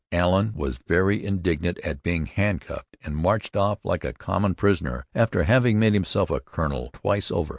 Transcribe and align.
Allen 0.11 0.51
was 0.55 0.79
very 0.79 1.23
indignant 1.23 1.77
at 1.81 2.01
being 2.01 2.25
handcuffed 2.25 2.97
and 3.03 3.15
marched 3.15 3.55
off 3.55 3.77
like 3.85 4.03
a 4.03 4.13
common 4.13 4.55
prisoner 4.55 5.05
after 5.13 5.43
having 5.43 5.77
made 5.77 5.93
himself 5.93 6.31
a 6.31 6.39
colonel 6.39 6.89
twice 6.91 7.29
over. 7.29 7.49